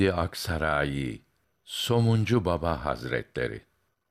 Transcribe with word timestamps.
Hamidi 0.00 0.12
Aksarayi 0.12 1.22
Somuncu 1.64 2.44
Baba 2.44 2.84
Hazretleri 2.84 3.60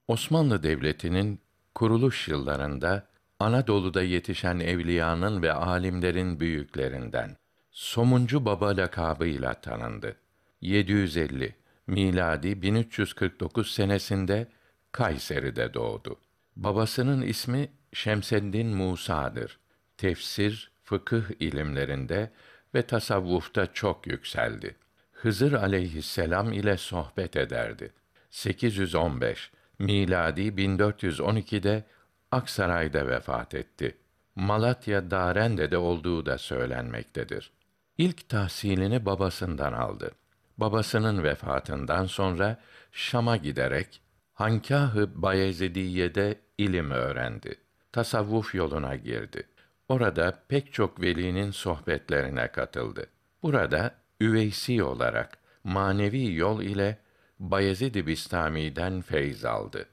Osmanlı 0.08 0.63
Devleti'nin 0.63 1.40
kuruluş 1.76 2.27
yıllarında 2.27 3.08
Anadolu'da 3.40 4.04
yetişen 4.04 4.60
evliyanın 4.60 5.41
ve 5.41 5.54
alimlerin 5.54 6.40
büyüklerinden 6.40 7.38
Somuncu 7.72 8.46
Baba 8.46 8.77
lakabıyla 8.77 9.54
tanındı. 9.54 10.16
750 10.62 11.55
miladi 11.88 12.62
1349 12.62 13.71
senesinde 13.71 14.48
Kayseri'de 14.91 15.74
doğdu. 15.74 16.20
Babasının 16.55 17.21
ismi 17.21 17.70
Şemseddin 17.94 18.68
Musa'dır. 18.68 19.60
Tefsir, 19.98 20.71
fıkıh 20.84 21.24
ilimlerinde 21.40 22.32
ve 22.76 22.82
tasavvufta 22.82 23.74
çok 23.74 24.08
yükseldi. 24.08 24.76
Hızır 25.22 25.54
aleyhisselam 25.54 26.54
ile 26.54 26.78
sohbet 26.78 27.36
ederdi. 27.36 27.94
815 28.30 29.52
miladi 29.80 30.41
1412'de 30.41 31.84
Aksaray'da 32.32 33.07
vefat 33.07 33.55
etti. 33.55 33.98
Malatya 34.35 35.12
Darende'de 35.12 35.77
olduğu 35.77 36.26
da 36.26 36.38
söylenmektedir. 36.38 37.52
İlk 37.98 38.30
tahsilini 38.30 39.05
babasından 39.05 39.74
aldı. 39.74 40.12
Babasının 40.58 41.24
vefatından 41.24 42.05
sonra 42.05 42.58
Şam'a 42.91 43.38
giderek 43.38 44.02
Hankâh-ı 44.34 45.21
Bayezidiye'de 45.21 46.40
ilim 46.58 46.91
öğrendi. 46.91 47.55
Tasavvuf 47.91 48.55
yoluna 48.55 48.96
girdi. 48.96 49.43
Orada 49.90 50.43
pek 50.48 50.74
çok 50.74 51.02
velinin 51.02 51.52
sohbetlerine 51.52 52.48
katıldı. 52.48 53.05
Burada 53.43 53.96
üveysi 54.21 54.84
olarak 54.84 55.37
manevi 55.63 56.35
yol 56.35 56.62
ile 56.62 56.98
Bayezid-i 57.39 58.07
Bistami'den 58.07 59.01
feyz 59.01 59.45
aldı. 59.45 59.85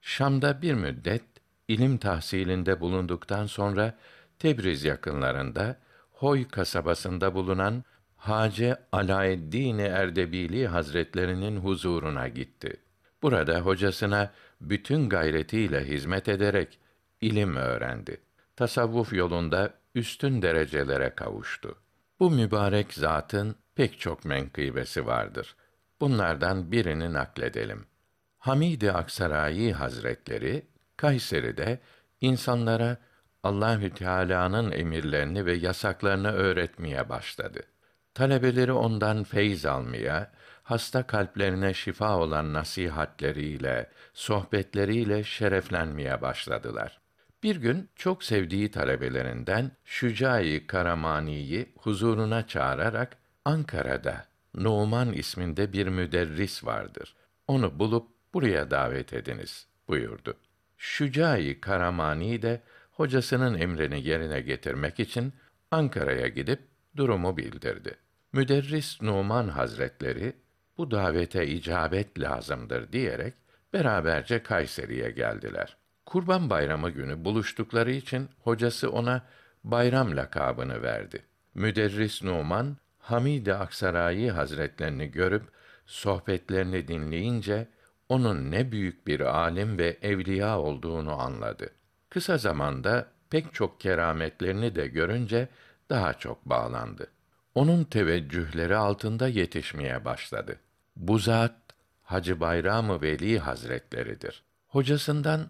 Şam'da 0.00 0.62
bir 0.62 0.74
müddet 0.74 1.22
ilim 1.68 1.98
tahsilinde 1.98 2.80
bulunduktan 2.80 3.46
sonra 3.46 3.94
Tebriz 4.38 4.84
yakınlarında 4.84 5.76
Hoy 6.12 6.48
kasabasında 6.48 7.34
bulunan 7.34 7.84
Hace 8.16 8.76
Alaeddin 8.92 9.78
Erdebili 9.78 10.66
Hazretlerinin 10.66 11.56
huzuruna 11.56 12.28
gitti. 12.28 12.76
Burada 13.22 13.60
hocasına 13.60 14.32
bütün 14.60 15.08
gayretiyle 15.08 15.84
hizmet 15.84 16.28
ederek 16.28 16.78
ilim 17.20 17.56
öğrendi. 17.56 18.20
Tasavvuf 18.56 19.12
yolunda 19.12 19.74
üstün 19.94 20.42
derecelere 20.42 21.10
kavuştu. 21.10 21.74
Bu 22.20 22.30
mübarek 22.30 22.94
zatın 22.94 23.56
pek 23.78 24.00
çok 24.00 24.24
menkıbesi 24.24 25.06
vardır. 25.06 25.56
Bunlardan 26.00 26.72
birini 26.72 27.12
nakledelim. 27.12 27.86
Hamid-i 28.38 28.92
Aksarayi 28.92 29.72
Hazretleri 29.72 30.66
Kayseri'de 30.96 31.80
insanlara 32.20 32.96
Allahü 33.42 33.90
Teala'nın 33.90 34.70
emirlerini 34.70 35.46
ve 35.46 35.52
yasaklarını 35.52 36.32
öğretmeye 36.32 37.08
başladı. 37.08 37.60
Talebeleri 38.14 38.72
ondan 38.72 39.24
feyz 39.24 39.66
almaya, 39.66 40.32
hasta 40.62 41.06
kalplerine 41.06 41.74
şifa 41.74 42.16
olan 42.16 42.52
nasihatleriyle, 42.52 43.90
sohbetleriyle 44.14 45.24
şereflenmeye 45.24 46.22
başladılar. 46.22 47.00
Bir 47.42 47.56
gün 47.56 47.88
çok 47.96 48.24
sevdiği 48.24 48.70
talebelerinden 48.70 49.70
Şücai 49.84 50.66
Karamani'yi 50.66 51.72
huzuruna 51.78 52.46
çağırarak 52.46 53.17
Ankara'da 53.48 54.26
Numan 54.54 55.12
isminde 55.12 55.72
bir 55.72 55.86
müderris 55.86 56.64
vardır. 56.64 57.14
Onu 57.46 57.78
bulup 57.78 58.08
buraya 58.34 58.70
davet 58.70 59.12
ediniz 59.12 59.66
buyurdu. 59.88 60.34
Şücai 60.76 61.60
Karamani 61.60 62.42
de 62.42 62.62
hocasının 62.92 63.58
emrini 63.58 64.08
yerine 64.08 64.40
getirmek 64.40 65.00
için 65.00 65.32
Ankara'ya 65.70 66.28
gidip 66.28 66.60
durumu 66.96 67.36
bildirdi. 67.36 67.96
Müderris 68.32 69.02
Numan 69.02 69.48
Hazretleri 69.48 70.32
bu 70.78 70.90
davete 70.90 71.46
icabet 71.46 72.20
lazımdır 72.20 72.92
diyerek 72.92 73.34
beraberce 73.72 74.42
Kayseri'ye 74.42 75.10
geldiler. 75.10 75.76
Kurban 76.06 76.50
Bayramı 76.50 76.90
günü 76.90 77.24
buluştukları 77.24 77.92
için 77.92 78.28
hocası 78.38 78.90
ona 78.90 79.26
bayram 79.64 80.16
lakabını 80.16 80.82
verdi. 80.82 81.22
Müderris 81.54 82.22
Numan 82.22 82.76
Hamid-i 83.08 83.54
Aksarayi 83.54 84.30
Hazretlerini 84.30 85.10
görüp 85.10 85.42
sohbetlerini 85.86 86.88
dinleyince 86.88 87.68
onun 88.08 88.50
ne 88.50 88.72
büyük 88.72 89.06
bir 89.06 89.20
alim 89.20 89.78
ve 89.78 89.98
evliya 90.02 90.58
olduğunu 90.58 91.20
anladı. 91.20 91.70
Kısa 92.10 92.38
zamanda 92.38 93.06
pek 93.30 93.54
çok 93.54 93.80
kerametlerini 93.80 94.74
de 94.74 94.86
görünce 94.86 95.48
daha 95.90 96.14
çok 96.14 96.46
bağlandı. 96.46 97.06
Onun 97.54 97.84
teveccühleri 97.84 98.76
altında 98.76 99.28
yetişmeye 99.28 100.04
başladı. 100.04 100.56
Bu 100.96 101.18
zat 101.18 101.54
Hacı 102.02 102.40
Bayram-ı 102.40 103.02
Veli 103.02 103.38
Hazretleridir. 103.38 104.42
Hocasından 104.66 105.46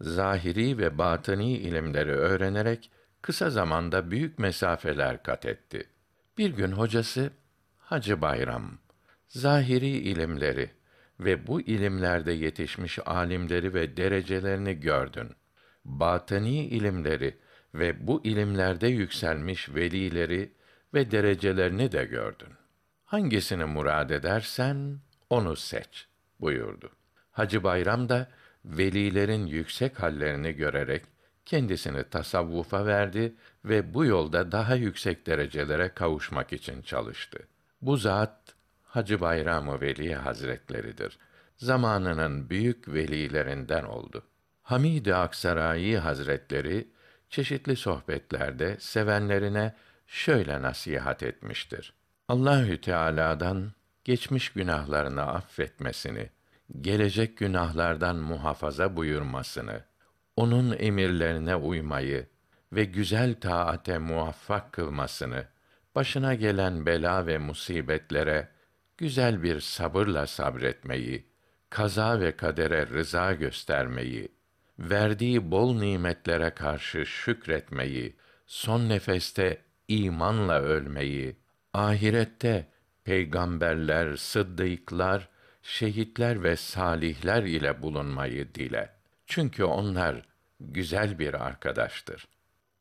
zahiri 0.00 0.78
ve 0.78 0.98
batini 0.98 1.52
ilimleri 1.52 2.12
öğrenerek 2.12 2.90
kısa 3.22 3.50
zamanda 3.50 4.10
büyük 4.10 4.38
mesafeler 4.38 5.22
kat 5.22 5.46
etti. 5.46 5.91
Bir 6.38 6.50
gün 6.50 6.72
hocası 6.72 7.30
Hacı 7.78 8.20
Bayram 8.20 8.78
zahiri 9.28 9.88
ilimleri 9.88 10.70
ve 11.20 11.46
bu 11.46 11.60
ilimlerde 11.60 12.32
yetişmiş 12.32 12.98
alimleri 13.06 13.74
ve 13.74 13.96
derecelerini 13.96 14.80
gördün. 14.80 15.30
Batini 15.84 16.66
ilimleri 16.66 17.38
ve 17.74 18.06
bu 18.06 18.24
ilimlerde 18.24 18.88
yükselmiş 18.88 19.68
velileri 19.74 20.52
ve 20.94 21.10
derecelerini 21.10 21.92
de 21.92 22.04
gördün. 22.04 22.48
Hangisini 23.04 23.64
murad 23.64 24.10
edersen 24.10 25.00
onu 25.30 25.56
seç 25.56 26.06
buyurdu. 26.40 26.90
Hacı 27.30 27.64
Bayram 27.64 28.08
da 28.08 28.30
velilerin 28.64 29.46
yüksek 29.46 30.02
hallerini 30.02 30.52
görerek 30.52 31.02
kendisini 31.46 32.04
tasavvufa 32.04 32.86
verdi 32.86 33.34
ve 33.64 33.94
bu 33.94 34.04
yolda 34.04 34.52
daha 34.52 34.74
yüksek 34.74 35.26
derecelere 35.26 35.88
kavuşmak 35.88 36.52
için 36.52 36.82
çalıştı. 36.82 37.38
Bu 37.82 37.96
zat 37.96 38.54
Hacı 38.82 39.20
Bayram-ı 39.20 39.80
Veli 39.80 40.14
Hazretleridir. 40.14 41.18
Zamanının 41.56 42.50
büyük 42.50 42.88
velilerinden 42.88 43.84
oldu. 43.84 44.22
Hamid-i 44.62 45.14
Aksarayi 45.14 45.98
Hazretleri 45.98 46.88
çeşitli 47.30 47.76
sohbetlerde 47.76 48.76
sevenlerine 48.80 49.74
şöyle 50.06 50.62
nasihat 50.62 51.22
etmiştir. 51.22 51.94
Allahü 52.28 52.80
Teala'dan 52.80 53.72
geçmiş 54.04 54.52
günahlarını 54.52 55.22
affetmesini, 55.22 56.30
gelecek 56.80 57.36
günahlardan 57.38 58.16
muhafaza 58.16 58.96
buyurmasını, 58.96 59.80
onun 60.36 60.76
emirlerine 60.78 61.56
uymayı 61.56 62.26
ve 62.72 62.84
güzel 62.84 63.40
taate 63.40 63.98
muvaffak 63.98 64.72
kılmasını, 64.72 65.46
başına 65.94 66.34
gelen 66.34 66.86
bela 66.86 67.26
ve 67.26 67.38
musibetlere 67.38 68.48
güzel 68.98 69.42
bir 69.42 69.60
sabırla 69.60 70.26
sabretmeyi, 70.26 71.26
kaza 71.70 72.20
ve 72.20 72.36
kadere 72.36 72.86
rıza 72.86 73.32
göstermeyi, 73.32 74.28
verdiği 74.78 75.50
bol 75.50 75.74
nimetlere 75.74 76.50
karşı 76.50 77.06
şükretmeyi, 77.06 78.16
son 78.46 78.88
nefeste 78.88 79.62
imanla 79.88 80.60
ölmeyi, 80.60 81.36
ahirette 81.72 82.68
peygamberler, 83.04 84.16
sıddıklar, 84.16 85.28
şehitler 85.62 86.42
ve 86.42 86.56
salihler 86.56 87.42
ile 87.42 87.82
bulunmayı 87.82 88.54
dile. 88.54 89.01
Çünkü 89.34 89.64
onlar 89.64 90.22
güzel 90.60 91.18
bir 91.18 91.46
arkadaştır. 91.46 92.28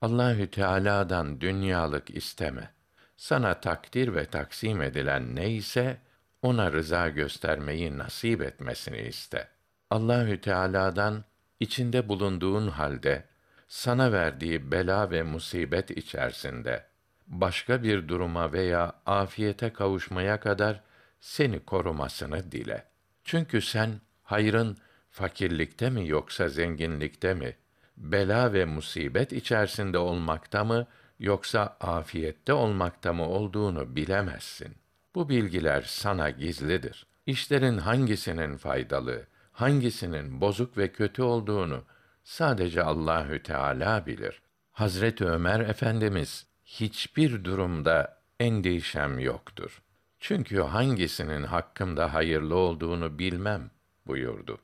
Allahü 0.02 0.52
Teala'dan 0.52 1.42
dünyalık 1.42 2.16
isteme. 2.16 2.72
Sana 3.18 3.60
takdir 3.60 4.16
ve 4.16 4.26
taksim 4.26 4.82
edilen 4.82 5.36
neyse 5.36 5.98
ona 6.42 6.72
rıza 6.72 7.10
göstermeyi 7.10 7.98
nasip 7.98 8.42
etmesini 8.42 9.02
iste. 9.02 9.48
Allahü 9.90 10.42
Teala'dan 10.42 11.24
içinde 11.60 12.10
bulunduğun 12.10 12.68
halde 12.68 13.26
sana 13.68 14.12
verdiği 14.12 14.72
bela 14.72 15.12
ve 15.12 15.24
musibet 15.24 15.92
içerisinde 15.92 16.86
başka 17.28 17.84
bir 17.84 18.08
duruma 18.08 18.54
veya 18.54 18.94
afiyete 19.06 19.74
kavuşmaya 19.74 20.40
kadar 20.40 20.82
seni 21.20 21.66
korumasını 21.66 22.52
dile. 22.52 22.86
Çünkü 23.24 23.62
sen 23.62 23.90
hayrın 24.24 24.78
fakirlikte 25.12 25.90
mi 25.90 26.08
yoksa 26.08 26.50
zenginlikte 26.50 27.34
mi, 27.34 27.56
bela 27.98 28.54
ve 28.54 28.66
musibet 28.66 29.34
içerisinde 29.34 29.98
olmakta 29.98 30.64
mı 30.64 30.88
yoksa 31.20 31.78
afiyette 31.82 32.54
olmakta 32.54 33.14
mı 33.14 33.28
olduğunu 33.30 33.96
bilemezsin. 33.96 34.76
Bu 35.16 35.30
bilgiler 35.30 35.82
sana 35.82 36.30
gizlidir. 36.30 37.06
İşlerin 37.26 37.78
hangisinin 37.78 38.58
faydalı, 38.58 39.26
hangisinin 39.52 40.42
bozuk 40.42 40.78
ve 40.78 40.92
kötü 40.92 41.22
olduğunu 41.22 41.84
sadece 42.24 42.84
Allahü 42.84 43.44
Teala 43.44 44.06
bilir. 44.06 44.42
Hazreti 44.72 45.26
Ömer 45.26 45.60
Efendimiz 45.60 46.46
hiçbir 46.66 47.44
durumda 47.44 48.22
endişem 48.40 49.20
yoktur. 49.20 49.82
Çünkü 50.20 50.62
hangisinin 50.62 51.44
hakkımda 51.44 52.14
hayırlı 52.14 52.56
olduğunu 52.56 53.20
bilmem 53.20 53.72
buyurdu. 54.08 54.58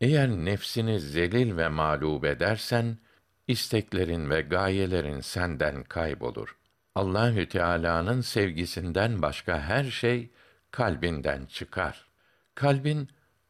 Eğer 0.00 0.28
nefsini 0.28 1.00
zelil 1.00 1.56
ve 1.56 1.68
mağlup 1.68 2.24
edersen, 2.24 2.98
isteklerin 3.48 4.30
ve 4.30 4.40
gayelerin 4.40 5.20
senden 5.20 5.82
kaybolur. 5.82 6.56
Allahü 6.94 7.48
Teala'nın 7.48 8.20
sevgisinden 8.20 9.22
başka 9.22 9.60
her 9.60 9.84
şey 9.84 10.30
kalbinden 10.70 11.46
çıkar. 11.46 12.06
Kalbin 12.54 13.08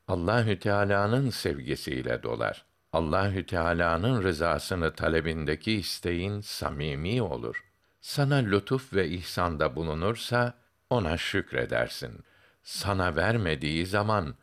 Allahü 0.08 0.58
Teala'nın 0.58 1.30
sevgisiyle 1.30 2.22
dolar. 2.22 2.66
Allahü 2.92 3.46
Teala'nın 3.46 4.22
rızasını 4.22 4.94
talebindeki 4.94 5.72
isteğin 5.72 6.40
samimi 6.40 7.22
olur. 7.22 7.64
Sana 8.00 8.34
lütuf 8.34 8.92
ve 8.92 9.08
ihsanda 9.08 9.76
bulunursa 9.76 10.54
ona 10.90 11.16
şükredersin. 11.16 12.24
Sana 12.62 13.16
vermediği 13.16 13.86
zaman 13.86 14.34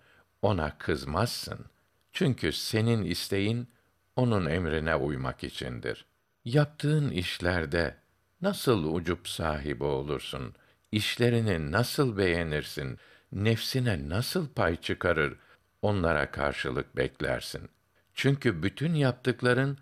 ona 0.41 0.77
kızmazsın. 0.77 1.72
Çünkü 2.13 2.51
senin 2.51 3.03
isteğin 3.03 3.67
onun 4.15 4.45
emrine 4.45 4.95
uymak 4.95 5.43
içindir. 5.43 6.05
Yaptığın 6.45 7.09
işlerde 7.09 7.95
nasıl 8.41 8.93
ucup 8.93 9.27
sahibi 9.27 9.83
olursun? 9.83 10.53
İşlerini 10.91 11.71
nasıl 11.71 12.17
beğenirsin? 12.17 12.97
Nefsine 13.31 14.09
nasıl 14.09 14.47
pay 14.47 14.75
çıkarır? 14.75 15.35
Onlara 15.81 16.31
karşılık 16.31 16.97
beklersin. 16.97 17.69
Çünkü 18.13 18.63
bütün 18.63 18.93
yaptıkların 18.93 19.77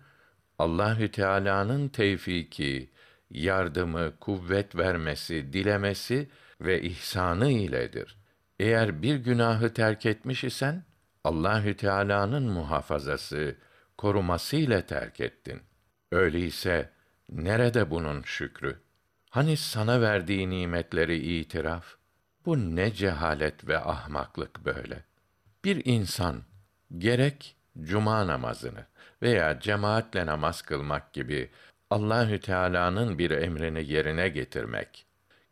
Allahü 0.58 1.10
Teala'nın 1.10 1.88
tevfiki, 1.88 2.90
yardımı, 3.30 4.12
kuvvet 4.20 4.76
vermesi, 4.76 5.52
dilemesi 5.52 6.28
ve 6.60 6.82
ihsanı 6.82 7.50
iledir. 7.50 8.16
Eğer 8.60 9.02
bir 9.02 9.16
günahı 9.16 9.74
terk 9.74 10.06
etmiş 10.06 10.44
isen 10.44 10.84
Allahü 11.24 11.76
Teala'nın 11.76 12.42
muhafazası, 12.42 13.56
koruması 13.98 14.56
ile 14.56 14.86
terk 14.86 15.20
ettin. 15.20 15.60
Öyleyse 16.12 16.90
nerede 17.28 17.90
bunun 17.90 18.22
şükrü? 18.22 18.78
Hani 19.30 19.56
sana 19.56 20.00
verdiği 20.00 20.50
nimetleri 20.50 21.38
itiraf? 21.38 21.84
Bu 22.46 22.76
ne 22.76 22.92
cehalet 22.92 23.68
ve 23.68 23.78
ahmaklık 23.78 24.64
böyle. 24.64 25.04
Bir 25.64 25.82
insan 25.84 26.42
gerek 26.98 27.56
cuma 27.82 28.26
namazını 28.26 28.86
veya 29.22 29.60
cemaatle 29.60 30.26
namaz 30.26 30.62
kılmak 30.62 31.12
gibi 31.12 31.50
Allahü 31.90 32.40
Teala'nın 32.40 33.18
bir 33.18 33.30
emrini 33.30 33.92
yerine 33.92 34.28
getirmek, 34.28 35.06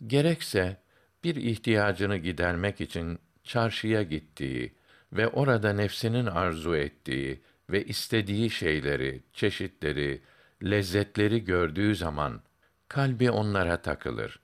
gerekse 0.06 0.76
bir 1.24 1.36
ihtiyacını 1.36 2.16
gidermek 2.16 2.80
için 2.80 3.18
çarşıya 3.44 4.02
gittiği 4.02 4.74
ve 5.12 5.28
orada 5.28 5.72
nefsinin 5.72 6.26
arzu 6.26 6.76
ettiği 6.76 7.40
ve 7.70 7.84
istediği 7.84 8.50
şeyleri, 8.50 9.22
çeşitleri, 9.32 10.22
lezzetleri 10.64 11.44
gördüğü 11.44 11.96
zaman 11.96 12.42
kalbi 12.88 13.30
onlara 13.30 13.82
takılır 13.82 14.40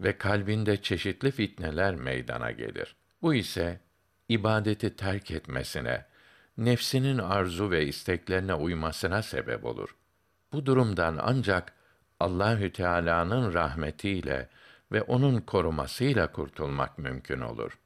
ve 0.00 0.18
kalbinde 0.18 0.82
çeşitli 0.82 1.30
fitneler 1.30 1.94
meydana 1.94 2.50
gelir. 2.50 2.96
Bu 3.22 3.34
ise 3.34 3.80
ibadeti 4.28 4.96
terk 4.96 5.30
etmesine, 5.30 6.04
nefsinin 6.58 7.18
arzu 7.18 7.70
ve 7.70 7.86
isteklerine 7.86 8.54
uymasına 8.54 9.22
sebep 9.22 9.64
olur. 9.64 9.96
Bu 10.52 10.66
durumdan 10.66 11.18
ancak 11.22 11.72
Allahü 12.20 12.72
Teala'nın 12.72 13.54
rahmetiyle 13.54 14.48
ve 14.92 15.02
onun 15.02 15.40
korumasıyla 15.40 16.32
kurtulmak 16.32 16.98
mümkün 16.98 17.40
olur. 17.40 17.78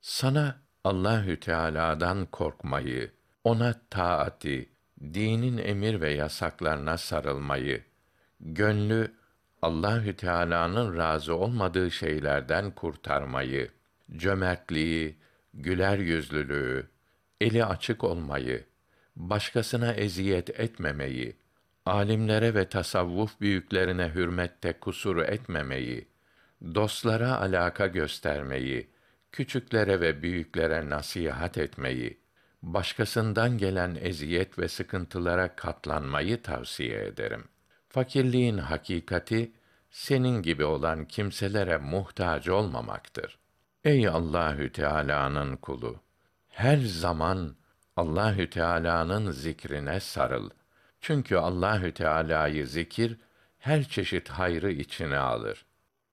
Sana 0.00 0.60
Allahü 0.84 1.40
Teala'dan 1.40 2.26
korkmayı, 2.26 3.10
ona 3.44 3.74
taati, 3.90 4.68
dinin 5.00 5.58
emir 5.58 6.00
ve 6.00 6.10
yasaklarına 6.10 6.98
sarılmayı, 6.98 7.84
gönlü 8.40 9.12
Allahü 9.62 10.16
Teala'nın 10.16 10.96
razı 10.96 11.34
olmadığı 11.34 11.90
şeylerden 11.90 12.70
kurtarmayı, 12.70 13.70
cömertliği, 14.16 15.16
güler 15.54 15.98
yüzlülüğü, 15.98 16.88
eli 17.40 17.64
açık 17.64 18.04
olmayı, 18.04 18.64
başkasına 19.16 19.92
eziyet 19.92 20.60
etmemeyi, 20.60 21.36
alimlere 21.86 22.54
ve 22.54 22.68
tasavvuf 22.68 23.40
büyüklerine 23.40 24.08
hürmette 24.14 24.72
kusur 24.72 25.16
etmemeyi, 25.16 26.08
dostlara 26.74 27.40
alaka 27.40 27.86
göstermeyi, 27.86 28.88
küçüklere 29.32 30.00
ve 30.00 30.22
büyüklere 30.22 30.90
nasihat 30.90 31.58
etmeyi, 31.58 32.20
başkasından 32.62 33.58
gelen 33.58 33.98
eziyet 34.00 34.58
ve 34.58 34.68
sıkıntılara 34.68 35.56
katlanmayı 35.56 36.42
tavsiye 36.42 37.04
ederim. 37.04 37.44
Fakirliğin 37.88 38.58
hakikati 38.58 39.52
senin 39.90 40.42
gibi 40.42 40.64
olan 40.64 41.04
kimselere 41.04 41.76
muhtaç 41.76 42.48
olmamaktır. 42.48 43.38
Ey 43.84 44.08
Allahü 44.08 44.72
Teala'nın 44.72 45.56
kulu, 45.56 46.00
her 46.48 46.78
zaman 46.78 47.56
Allahü 47.96 48.50
Teala'nın 48.50 49.30
zikrine 49.30 50.00
sarıl. 50.00 50.50
Çünkü 51.00 51.36
Allahü 51.36 51.94
Teala'yı 51.94 52.66
zikir 52.66 53.16
her 53.58 53.84
çeşit 53.84 54.28
hayrı 54.28 54.72
içine 54.72 55.18
alır. 55.18 55.64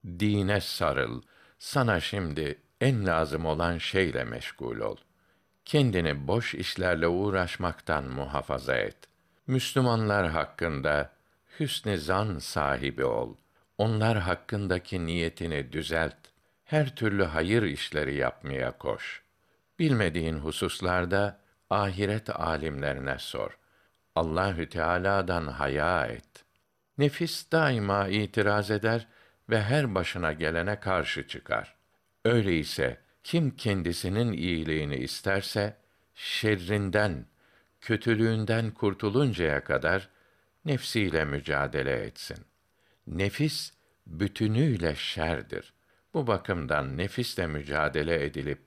Dine 0.06 0.62
sarıl. 0.62 1.22
Sana 1.60 2.00
şimdi 2.00 2.62
en 2.82 3.06
lazım 3.06 3.46
olan 3.46 3.78
şeyle 3.78 4.24
meşgul 4.24 4.80
ol. 4.80 4.98
Kendini 5.66 6.28
boş 6.28 6.56
işlerle 6.56 7.08
uğraşmaktan 7.08 8.04
muhafaza 8.04 8.76
et. 8.76 8.98
Müslümanlar 9.48 10.30
hakkında 10.30 11.14
hüsn 11.60 11.96
zan 11.96 12.40
sahibi 12.40 13.06
ol. 13.06 13.36
Onlar 13.78 14.18
hakkındaki 14.18 15.06
niyetini 15.06 15.72
düzelt. 15.72 16.16
Her 16.66 16.96
türlü 16.96 17.24
hayır 17.24 17.64
işleri 17.64 18.16
yapmaya 18.16 18.78
koş. 18.78 19.24
Bilmediğin 19.80 20.38
hususlarda 20.38 21.40
ahiret 21.70 22.40
alimlerine 22.40 23.20
sor. 23.20 23.58
Allahü 24.16 24.70
Teala'dan 24.70 25.48
haya 25.48 26.06
et. 26.06 26.46
Nefis 26.98 27.52
daima 27.52 28.08
itiraz 28.08 28.72
eder 28.72 29.08
ve 29.50 29.62
her 29.62 29.96
başına 29.96 30.34
gelene 30.34 30.80
karşı 30.80 31.28
çıkar. 31.28 31.79
Öyleyse 32.26 33.02
kim 33.24 33.56
kendisinin 33.56 34.34
iyiliğini 34.34 34.96
isterse 34.96 35.78
şerrinden, 36.16 37.26
kötülüğünden 37.82 38.72
kurtuluncaya 38.72 39.64
kadar 39.64 40.10
nefsiyle 40.66 41.26
mücadele 41.26 41.92
etsin. 41.92 42.38
Nefis 43.08 43.74
bütünüyle 44.08 44.96
şerdir. 44.96 45.74
Bu 46.14 46.28
bakımdan 46.28 46.98
nefisle 46.98 47.48
mücadele 47.48 48.26
edilip 48.26 48.62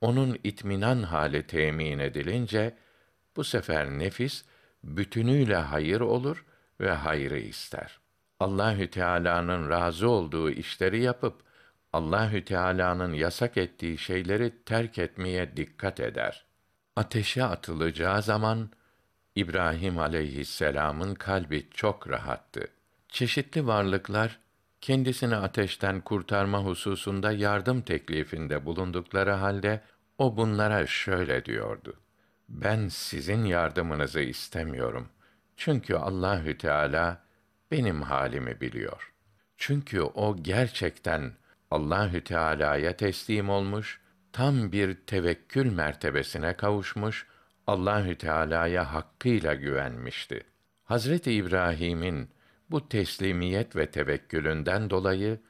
onun 0.00 0.38
itminan 0.44 1.02
hali 1.02 1.46
temin 1.46 1.98
edilince 1.98 2.76
bu 3.36 3.44
sefer 3.44 3.90
nefis 3.90 4.44
bütünüyle 4.84 5.56
hayır 5.56 6.00
olur 6.00 6.44
ve 6.80 6.90
hayrı 6.90 7.38
ister. 7.38 7.98
Allahü 8.40 8.90
Teala'nın 8.90 9.70
razı 9.70 10.08
olduğu 10.08 10.50
işleri 10.50 11.02
yapıp 11.02 11.47
Allahü 11.98 12.44
Teala'nın 12.44 13.12
yasak 13.12 13.56
ettiği 13.56 13.98
şeyleri 13.98 14.52
terk 14.64 14.98
etmeye 14.98 15.56
dikkat 15.56 16.00
eder. 16.00 16.44
Ateşe 16.96 17.44
atılacağı 17.44 18.22
zaman 18.22 18.70
İbrahim 19.34 19.98
aleyhisselam'ın 19.98 21.14
kalbi 21.14 21.68
çok 21.70 22.08
rahattı. 22.08 22.68
Çeşitli 23.08 23.66
varlıklar 23.66 24.38
kendisini 24.80 25.36
ateşten 25.36 26.00
kurtarma 26.00 26.64
hususunda 26.64 27.32
yardım 27.32 27.82
teklifinde 27.82 28.64
bulundukları 28.66 29.32
halde 29.32 29.80
o 30.18 30.36
bunlara 30.36 30.86
şöyle 30.86 31.44
diyordu: 31.44 31.94
Ben 32.48 32.88
sizin 32.88 33.44
yardımınızı 33.44 34.20
istemiyorum. 34.20 35.08
Çünkü 35.56 35.94
Allahü 35.94 36.58
Teala 36.58 37.22
benim 37.70 38.02
halimi 38.02 38.60
biliyor. 38.60 39.12
Çünkü 39.56 40.00
o 40.00 40.36
gerçekten 40.42 41.32
Allahü 41.70 42.24
Teala'ya 42.24 42.96
teslim 42.96 43.48
olmuş, 43.50 44.00
tam 44.32 44.72
bir 44.72 44.94
tevekkül 44.94 45.72
mertebesine 45.72 46.56
kavuşmuş, 46.56 47.26
Allahü 47.66 48.18
Teala'ya 48.18 48.94
hakkıyla 48.94 49.54
güvenmişti. 49.54 50.42
Hazreti 50.84 51.32
İbrahim'in 51.32 52.30
bu 52.70 52.88
teslimiyet 52.88 53.76
ve 53.76 53.90
tevekkülünden 53.90 54.90
dolayı 54.90 55.40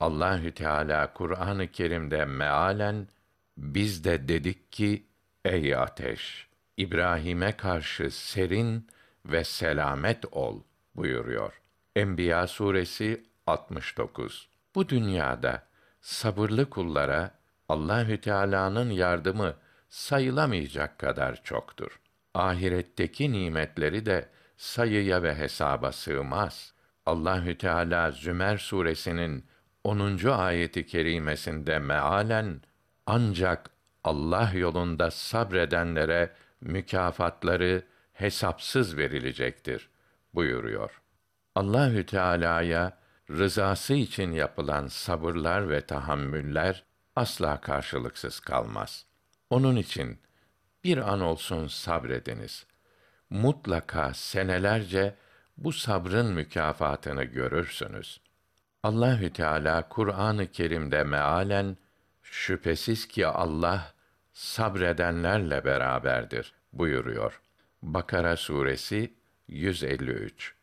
Allahü 0.00 0.52
Teala 0.52 1.12
Kur'an-ı 1.12 1.70
Kerim'de 1.70 2.24
mealen 2.24 3.08
biz 3.56 4.04
de 4.04 4.28
dedik 4.28 4.72
ki 4.72 5.06
ey 5.44 5.76
ateş 5.76 6.48
İbrahim'e 6.76 7.56
karşı 7.56 8.10
serin 8.10 8.86
ve 9.26 9.44
selamet 9.44 10.24
ol 10.32 10.62
buyuruyor. 10.96 11.60
Enbiya 11.96 12.46
suresi 12.46 13.24
69. 13.46 14.48
Bu 14.74 14.88
dünyada 14.88 15.67
sabırlı 16.08 16.70
kullara 16.70 17.30
Allahü 17.68 18.20
Teala'nın 18.20 18.90
yardımı 18.90 19.54
sayılamayacak 19.88 20.98
kadar 20.98 21.42
çoktur. 21.44 22.00
Ahiretteki 22.34 23.32
nimetleri 23.32 24.06
de 24.06 24.28
sayıya 24.56 25.22
ve 25.22 25.34
hesaba 25.34 25.92
sığmaz. 25.92 26.74
Allahü 27.06 27.58
Teala 27.58 28.10
Zümer 28.10 28.58
suresinin 28.58 29.44
10. 29.84 30.28
ayeti 30.28 30.86
kerimesinde 30.86 31.78
mealen 31.78 32.60
ancak 33.06 33.70
Allah 34.04 34.50
yolunda 34.54 35.10
sabredenlere 35.10 36.32
mükafatları 36.60 37.82
hesapsız 38.12 38.96
verilecektir 38.96 39.88
buyuruyor. 40.34 41.02
Allahü 41.54 42.06
Teala'ya 42.06 42.98
rızası 43.30 43.94
için 43.94 44.32
yapılan 44.32 44.86
sabırlar 44.86 45.70
ve 45.70 45.80
tahammüller 45.80 46.84
asla 47.16 47.60
karşılıksız 47.60 48.40
kalmaz. 48.40 49.06
Onun 49.50 49.76
için 49.76 50.18
bir 50.84 50.98
an 51.12 51.20
olsun 51.20 51.66
sabrediniz. 51.66 52.66
Mutlaka 53.30 54.14
senelerce 54.14 55.14
bu 55.56 55.72
sabrın 55.72 56.32
mükafatını 56.32 57.24
görürsünüz. 57.24 58.20
Allahü 58.82 59.32
Teala 59.32 59.88
Kur'an-ı 59.88 60.46
Kerim'de 60.46 61.04
mealen 61.04 61.76
şüphesiz 62.22 63.08
ki 63.08 63.26
Allah 63.26 63.92
sabredenlerle 64.32 65.64
beraberdir 65.64 66.52
buyuruyor. 66.72 67.40
Bakara 67.82 68.36
suresi 68.36 69.14
153. 69.48 70.57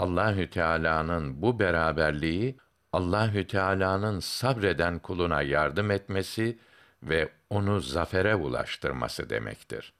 Allahü 0.00 0.50
Teala'nın 0.50 1.42
bu 1.42 1.58
beraberliği 1.58 2.56
Allahü 2.92 3.46
Teala'nın 3.46 4.20
sabreden 4.20 4.98
kuluna 4.98 5.42
yardım 5.42 5.90
etmesi 5.90 6.58
ve 7.02 7.28
onu 7.50 7.80
zafere 7.80 8.34
ulaştırması 8.34 9.30
demektir. 9.30 9.92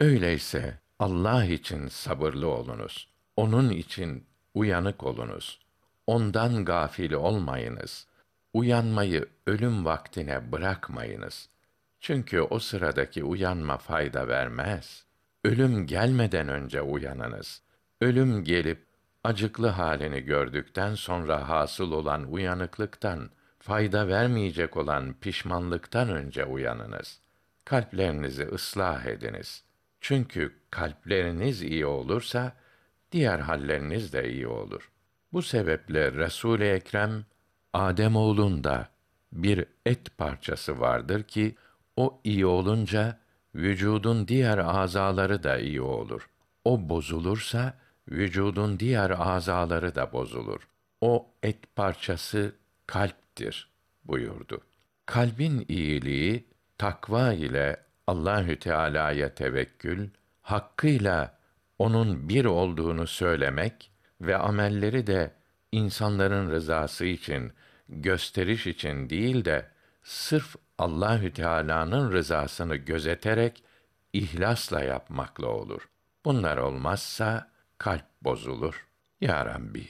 Öyleyse 0.00 0.78
Allah 0.98 1.44
için 1.44 1.88
sabırlı 1.88 2.48
olunuz. 2.48 3.08
Onun 3.36 3.70
için 3.70 4.26
uyanık 4.54 5.04
olunuz. 5.04 5.60
Ondan 6.06 6.64
gafil 6.64 7.12
olmayınız. 7.12 8.06
Uyanmayı 8.54 9.26
ölüm 9.46 9.84
vaktine 9.84 10.52
bırakmayınız. 10.52 11.48
Çünkü 12.00 12.40
o 12.40 12.58
sıradaki 12.58 13.24
uyanma 13.24 13.78
fayda 13.78 14.28
vermez. 14.28 15.04
Ölüm 15.44 15.86
gelmeden 15.86 16.48
önce 16.48 16.82
uyanınız. 16.82 17.62
Ölüm 18.00 18.44
gelip 18.44 18.87
acıklı 19.28 19.66
halini 19.66 20.20
gördükten 20.20 20.94
sonra 20.94 21.48
hasıl 21.48 21.92
olan 21.92 22.32
uyanıklıktan 22.32 23.30
fayda 23.58 24.08
vermeyecek 24.08 24.76
olan 24.76 25.14
pişmanlıktan 25.20 26.08
önce 26.08 26.44
uyanınız. 26.44 27.20
Kalplerinizi 27.64 28.44
ıslah 28.44 29.04
ediniz. 29.04 29.64
Çünkü 30.00 30.54
kalpleriniz 30.70 31.62
iyi 31.62 31.86
olursa 31.86 32.52
diğer 33.12 33.38
halleriniz 33.38 34.12
de 34.12 34.32
iyi 34.32 34.46
olur. 34.46 34.90
Bu 35.32 35.42
sebeple 35.42 36.12
Resul-i 36.12 36.64
Ekrem 36.64 37.24
Adem 37.72 38.16
oğlunda 38.16 38.88
bir 39.32 39.64
et 39.86 40.18
parçası 40.18 40.80
vardır 40.80 41.22
ki 41.22 41.54
o 41.96 42.20
iyi 42.24 42.46
olunca 42.46 43.18
vücudun 43.54 44.28
diğer 44.28 44.58
azaları 44.58 45.42
da 45.42 45.58
iyi 45.58 45.80
olur. 45.80 46.28
O 46.64 46.88
bozulursa 46.88 47.74
vücudun 48.10 48.80
diğer 48.80 49.10
azaları 49.18 49.94
da 49.94 50.12
bozulur. 50.12 50.68
O 51.00 51.30
et 51.42 51.76
parçası 51.76 52.52
kalptir 52.86 53.70
buyurdu. 54.04 54.60
Kalbin 55.06 55.64
iyiliği 55.68 56.48
takva 56.78 57.32
ile 57.32 57.76
Allahü 58.06 58.58
Teala'ya 58.58 59.34
tevekkül, 59.34 60.08
hakkıyla 60.42 61.38
onun 61.78 62.28
bir 62.28 62.44
olduğunu 62.44 63.06
söylemek 63.06 63.90
ve 64.20 64.36
amelleri 64.36 65.06
de 65.06 65.30
insanların 65.72 66.50
rızası 66.50 67.04
için, 67.04 67.52
gösteriş 67.88 68.66
için 68.66 69.10
değil 69.10 69.44
de 69.44 69.68
sırf 70.02 70.56
Allahü 70.78 71.32
Teala'nın 71.32 72.12
rızasını 72.12 72.76
gözeterek 72.76 73.62
ihlasla 74.12 74.82
yapmakla 74.82 75.46
olur. 75.46 75.88
Bunlar 76.24 76.56
olmazsa 76.56 77.50
kalp 77.78 78.04
bozulur. 78.22 78.86
Ya 79.20 79.46
Rabbi, 79.46 79.88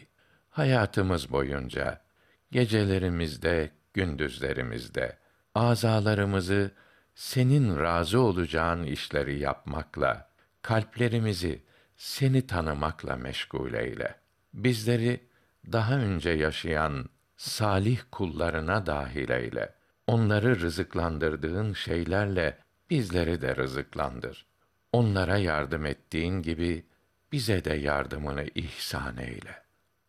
hayatımız 0.50 1.32
boyunca 1.32 2.02
gecelerimizde, 2.50 3.70
gündüzlerimizde 3.94 5.18
azalarımızı 5.54 6.70
senin 7.14 7.78
razı 7.78 8.20
olacağın 8.20 8.84
işleri 8.84 9.38
yapmakla, 9.38 10.30
kalplerimizi 10.62 11.62
seni 11.96 12.46
tanımakla 12.46 13.16
meşgul 13.16 13.74
eyle. 13.74 14.14
Bizleri 14.54 15.28
daha 15.72 15.94
önce 15.94 16.30
yaşayan 16.30 17.08
salih 17.36 18.00
kullarına 18.12 18.86
dahil 18.86 19.30
eyle. 19.30 19.74
Onları 20.06 20.60
rızıklandırdığın 20.60 21.72
şeylerle 21.72 22.58
bizleri 22.90 23.40
de 23.40 23.56
rızıklandır. 23.56 24.46
Onlara 24.92 25.38
yardım 25.38 25.86
ettiğin 25.86 26.42
gibi 26.42 26.86
bize 27.32 27.64
de 27.64 27.74
yardımını 27.74 28.46
ihsan 28.54 29.18
eyle. 29.18 29.62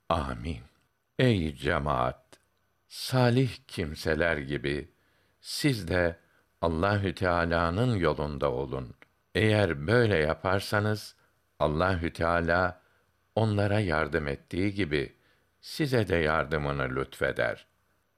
Amin. 0.09 0.61
Ey 1.19 1.55
cemaat, 1.55 2.39
salih 2.87 3.51
kimseler 3.67 4.37
gibi 4.37 4.91
siz 5.41 5.87
de 5.87 6.19
Allahü 6.61 7.15
Teala'nın 7.15 7.95
yolunda 7.95 8.51
olun. 8.51 8.95
Eğer 9.35 9.87
böyle 9.87 10.17
yaparsanız 10.17 11.15
Allahü 11.59 12.13
Teala 12.13 12.81
onlara 13.35 13.79
yardım 13.79 14.27
ettiği 14.27 14.73
gibi 14.73 15.15
size 15.61 16.07
de 16.07 16.15
yardımını 16.15 16.95
lütfeder. 16.95 17.65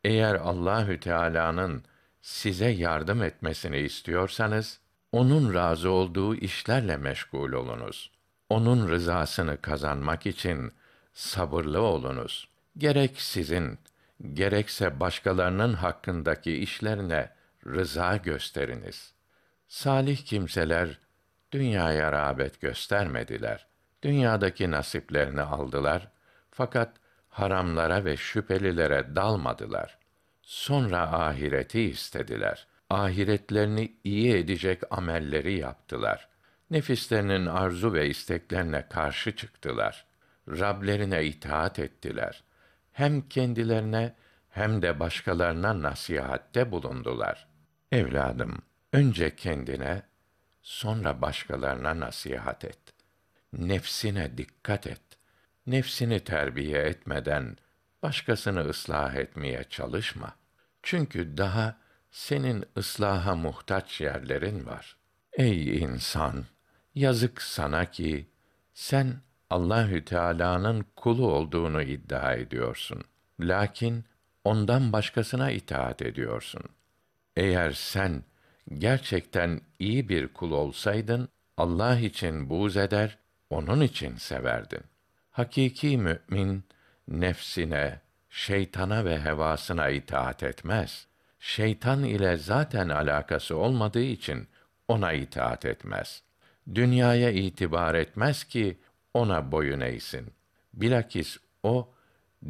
Eğer 0.04 0.36
Allahü 0.36 1.00
Teala'nın 1.00 1.84
size 2.22 2.70
yardım 2.70 3.24
etmesini 3.24 3.78
istiyorsanız 3.78 4.80
onun 5.12 5.54
razı 5.54 5.90
olduğu 5.90 6.36
işlerle 6.36 6.98
meşgul 6.98 7.52
olunuz. 7.52 8.12
Onun 8.52 8.90
rızasını 8.90 9.62
kazanmak 9.62 10.26
için 10.26 10.72
sabırlı 11.14 11.82
olunuz. 11.82 12.48
Gerek 12.78 13.22
sizin 13.22 13.80
gerekse 14.34 15.00
başkalarının 15.00 15.74
hakkındaki 15.74 16.58
işlerine 16.58 17.30
rıza 17.66 18.18
gösteriniz. 18.18 19.14
Salih 19.68 20.18
kimseler 20.18 21.00
dünyaya 21.52 22.12
rağbet 22.12 22.62
göstermediler. 22.62 23.68
Dünyadaki 24.04 24.72
nasiplerini 24.72 25.42
aldılar 25.42 26.08
fakat 26.52 26.94
haramlara 27.30 28.06
ve 28.06 28.18
şüphelilere 28.18 29.16
dalmadılar. 29.16 29.98
Sonra 30.42 31.02
ahireti 31.02 31.82
istediler. 31.82 32.68
Ahiretlerini 32.90 33.94
iyi 34.04 34.36
edecek 34.36 34.82
amelleri 34.90 35.54
yaptılar. 35.54 36.31
Nefislerinin 36.72 37.46
arzu 37.46 37.94
ve 37.94 38.10
isteklerine 38.10 38.88
karşı 38.88 39.36
çıktılar. 39.36 40.06
Rablerine 40.48 41.26
itaat 41.26 41.80
ettiler. 41.80 42.44
Hem 42.92 43.30
kendilerine 43.30 44.16
hem 44.50 44.82
de 44.82 45.00
başkalarına 45.00 45.82
nasihatte 45.82 46.72
bulundular. 46.72 47.48
Evladım, 47.92 48.62
önce 48.94 49.36
kendine, 49.36 50.02
sonra 50.62 51.22
başkalarına 51.22 52.00
nasihat 52.00 52.66
et. 52.66 52.80
Nefsine 53.54 54.38
dikkat 54.38 54.88
et. 54.88 55.02
Nefsini 55.68 56.20
terbiye 56.20 56.80
etmeden 56.80 57.58
başkasını 58.04 58.70
ıslah 58.70 59.16
etmeye 59.16 59.64
çalışma. 59.64 60.36
Çünkü 60.84 61.38
daha 61.38 61.78
senin 62.12 62.66
ıslaha 62.78 63.36
muhtaç 63.36 64.02
yerlerin 64.02 64.66
var. 64.66 64.98
Ey 65.34 65.78
insan, 65.78 66.46
yazık 66.96 67.42
sana 67.42 67.92
ki 67.92 68.28
sen 68.74 69.22
Allahü 69.50 70.06
Teala'nın 70.06 70.86
kulu 70.96 71.32
olduğunu 71.32 71.82
iddia 71.82 72.34
ediyorsun. 72.34 73.04
Lakin 73.40 74.06
ondan 74.44 74.94
başkasına 74.94 75.52
itaat 75.52 76.02
ediyorsun. 76.02 76.64
Eğer 77.36 77.72
sen 77.72 78.24
gerçekten 78.78 79.62
iyi 79.80 80.10
bir 80.10 80.28
kul 80.28 80.52
olsaydın 80.52 81.30
Allah 81.58 82.00
için 82.00 82.50
buğz 82.50 82.78
eder, 82.78 83.18
onun 83.50 83.82
için 83.82 84.16
severdin. 84.16 84.84
Hakiki 85.32 85.98
mümin 85.98 86.64
nefsine, 87.08 88.02
şeytana 88.30 89.06
ve 89.06 89.22
hevasına 89.22 89.90
itaat 89.90 90.44
etmez. 90.44 91.08
Şeytan 91.40 92.04
ile 92.04 92.38
zaten 92.38 92.90
alakası 92.90 93.58
olmadığı 93.58 94.04
için 94.04 94.48
ona 94.88 95.14
itaat 95.14 95.66
etmez. 95.66 96.24
Dünyaya 96.76 97.30
itibar 97.30 97.96
etmez 97.96 98.44
ki 98.44 98.80
ona 99.14 99.52
boyun 99.52 99.80
eğsin. 99.80 100.34
Bilakis 100.74 101.38
o 101.64 101.94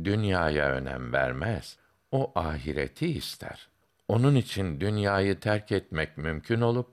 dünyaya 0.03 0.71
önem 0.71 1.13
vermez. 1.13 1.77
O 2.11 2.31
ahireti 2.35 3.07
ister. 3.07 3.69
Onun 4.07 4.35
için 4.35 4.81
dünyayı 4.81 5.39
terk 5.39 5.71
etmek 5.71 6.17
mümkün 6.17 6.61
olup 6.61 6.87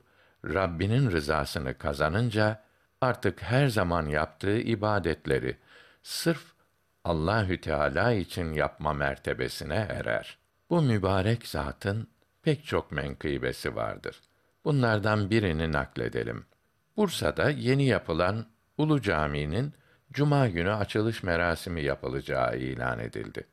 Rabbinin 0.45 1.11
rızasını 1.11 1.79
kazanınca 1.79 2.63
artık 3.01 3.43
her 3.43 3.67
zaman 3.67 4.07
yaptığı 4.07 4.59
ibadetleri 4.59 5.57
sırf 6.03 6.45
Allahü 7.05 7.61
Teala 7.61 8.13
için 8.13 8.53
yapma 8.53 8.93
mertebesine 8.93 9.75
erer. 9.75 10.39
Bu 10.71 10.83
mübarek 10.83 11.47
zatın 11.47 12.09
pek 12.43 12.65
çok 12.65 12.93
menkıbesi 12.93 13.77
vardır. 13.77 14.21
Bunlardan 14.65 15.31
birini 15.31 15.73
nakledelim. 15.73 16.47
Bursa'da 16.99 17.51
yeni 17.51 17.85
yapılan 17.85 18.47
Ulu 18.79 19.03
Cami'nin 19.03 19.73
cuma 20.13 20.49
günü 20.49 20.73
açılış 20.73 21.23
merasimi 21.23 21.83
yapılacağı 21.83 22.59
ilan 22.59 22.99
edildi. 22.99 23.47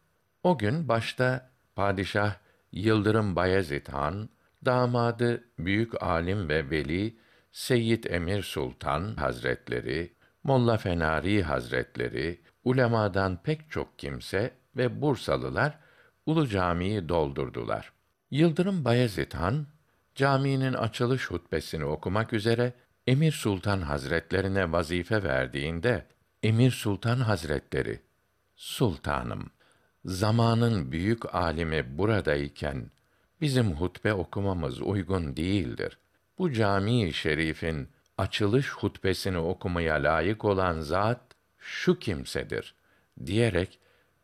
O 0.43 0.57
gün 0.57 0.87
başta 0.87 1.49
padişah 1.75 2.35
Yıldırım 2.71 3.35
Bayezid 3.35 3.87
Han, 3.87 4.29
damadı 4.65 5.43
büyük 5.59 6.03
alim 6.03 6.49
ve 6.49 6.69
veli 6.69 7.17
Seyyid 7.51 8.03
Emir 8.03 8.43
Sultan 8.43 9.15
Hazretleri, 9.15 10.13
Molla 10.43 10.77
Fenari 10.77 11.43
Hazretleri, 11.43 12.41
ulemadan 12.63 13.43
pek 13.43 13.71
çok 13.71 13.99
kimse 13.99 14.51
ve 14.77 15.01
Bursalılar 15.01 15.79
Ulu 16.25 16.47
Cami'yi 16.47 17.09
doldurdular. 17.09 17.91
Yıldırım 18.31 18.85
Bayezid 18.85 19.33
Han, 19.33 19.67
caminin 20.15 20.73
açılış 20.73 21.31
hutbesini 21.31 21.85
okumak 21.85 22.33
üzere 22.33 22.73
Emir 23.07 23.31
Sultan 23.31 23.81
Hazretlerine 23.81 24.71
vazife 24.71 25.23
verdiğinde 25.23 26.05
Emir 26.43 26.71
Sultan 26.71 27.17
Hazretleri, 27.17 27.99
Sultanım, 28.55 29.51
zamanın 30.05 30.91
büyük 30.91 31.35
alimi 31.35 31.97
buradayken 31.97 32.91
bizim 33.41 33.71
hutbe 33.71 34.13
okumamız 34.13 34.81
uygun 34.81 35.37
değildir. 35.37 35.97
Bu 36.37 36.53
cami-i 36.53 37.13
şerifin 37.13 37.89
açılış 38.17 38.69
hutbesini 38.69 39.37
okumaya 39.37 39.95
layık 39.95 40.45
olan 40.45 40.79
zat 40.81 41.21
şu 41.59 41.99
kimsedir 41.99 42.75
diyerek 43.25 43.79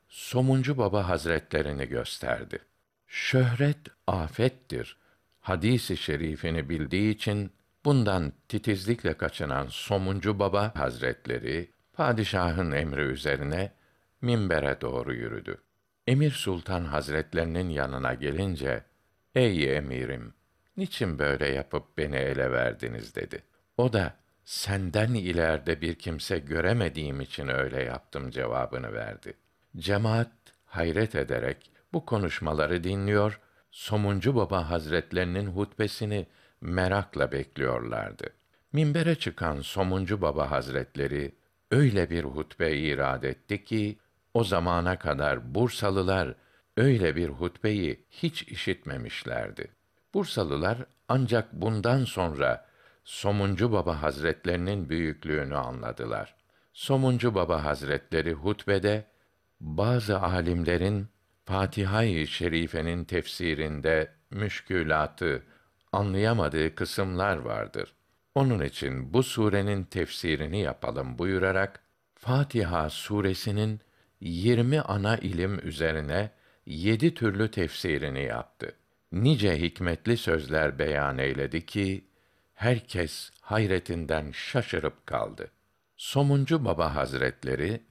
Somuncu 0.10 0.78
Baba 0.78 1.10
Hazretlerini 1.10 1.86
gösterdi. 1.86 2.60
Şöhret 3.08 3.80
afettir. 4.08 4.98
Hadisi 5.42 5.98
şerifini 5.98 6.70
bildiği 6.70 7.16
için 7.16 7.52
bundan 7.86 8.34
titizlikle 8.48 9.14
kaçınan 9.14 9.68
Somuncu 9.68 10.40
Baba 10.40 10.72
Hazretleri 10.76 11.72
padişahın 11.94 12.72
emri 12.72 13.02
üzerine 13.02 13.72
minbere 14.22 14.82
doğru 14.82 15.14
yürüdü. 15.14 15.58
Emir 16.08 16.32
Sultan 16.32 16.86
Hazretlerinin 16.86 17.70
yanına 17.70 18.14
gelince, 18.14 18.84
Ey 19.36 19.78
emirim, 19.78 20.34
niçin 20.78 21.20
böyle 21.20 21.50
yapıp 21.50 21.98
beni 21.98 22.16
ele 22.16 22.52
verdiniz 22.52 23.16
dedi. 23.16 23.44
O 23.78 23.94
da, 23.94 24.16
senden 24.46 25.14
ileride 25.14 25.82
bir 25.82 25.96
kimse 25.96 26.40
göremediğim 26.40 27.22
için 27.22 27.48
öyle 27.48 27.84
yaptım 27.84 28.32
cevabını 28.32 28.94
verdi. 28.94 29.34
Cemaat 29.78 30.32
hayret 30.66 31.16
ederek 31.16 31.72
bu 31.94 32.06
konuşmaları 32.06 32.84
dinliyor, 32.84 33.40
Somuncu 33.72 34.36
Baba 34.36 34.70
Hazretlerinin 34.70 35.48
hutbesini 35.48 36.28
merakla 36.62 37.32
bekliyorlardı. 37.32 38.30
Minbere 38.74 39.16
çıkan 39.16 39.62
Somuncu 39.62 40.22
Baba 40.22 40.52
Hazretleri 40.52 41.36
öyle 41.72 42.10
bir 42.10 42.24
hutbe 42.24 42.78
irad 42.78 43.24
etti 43.24 43.64
ki 43.64 43.98
o 44.34 44.44
zamana 44.44 45.00
kadar 45.00 45.56
Bursalılar 45.56 46.36
öyle 46.78 47.16
bir 47.16 47.30
hutbeyi 47.30 48.06
hiç 48.10 48.44
işitmemişlerdi. 48.44 49.68
Bursalılar 50.14 50.78
ancak 51.08 51.54
bundan 51.54 52.06
sonra 52.06 52.66
Somuncu 53.04 53.72
Baba 53.72 54.02
Hazretlerinin 54.02 54.90
büyüklüğünü 54.90 55.56
anladılar. 55.56 56.36
Somuncu 56.74 57.36
Baba 57.36 57.64
Hazretleri 57.64 58.34
hutbede 58.34 59.06
bazı 59.60 60.20
alimlerin 60.20 61.08
Fatiha-i 61.46 62.28
Şerife'nin 62.28 63.04
tefsirinde 63.04 64.12
müşkülatı 64.32 65.44
anlayamadığı 65.92 66.76
kısımlar 66.76 67.38
vardır. 67.38 67.94
Onun 68.36 68.64
için 68.64 69.14
bu 69.14 69.24
surenin 69.24 69.84
tefsirini 69.84 70.62
yapalım 70.62 71.18
buyurarak 71.18 71.84
Fatiha 72.16 72.90
suresinin 72.90 73.82
20 74.20 74.82
ana 74.82 75.18
ilim 75.18 75.68
üzerine 75.68 76.32
yedi 76.66 77.14
türlü 77.14 77.52
tefsirini 77.52 78.24
yaptı. 78.24 78.76
Nice 79.12 79.60
hikmetli 79.60 80.18
sözler 80.18 80.80
beyan 80.80 81.18
eyledi 81.18 81.66
ki 81.66 82.06
herkes 82.54 83.32
hayretinden 83.42 84.32
şaşırıp 84.32 85.08
kaldı. 85.08 85.52
Somuncu 85.98 86.66
Baba 86.66 86.96
Hazretleri 86.96 87.84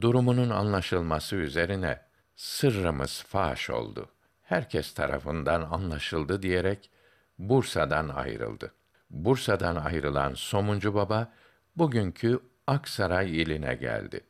durumunun 0.00 0.50
anlaşılması 0.50 1.36
üzerine 1.36 2.00
sırrımız 2.36 3.22
faş 3.22 3.70
oldu. 3.70 4.08
Herkes 4.42 4.94
tarafından 4.94 5.62
anlaşıldı 5.62 6.42
diyerek 6.42 6.90
Bursa'dan 7.38 8.08
ayrıldı. 8.08 8.74
Bursa'dan 9.10 9.76
ayrılan 9.76 10.34
Somuncu 10.34 10.94
Baba 10.94 11.32
bugünkü 11.76 12.40
Aksaray 12.66 13.42
iline 13.42 13.74
geldi. 13.74 14.20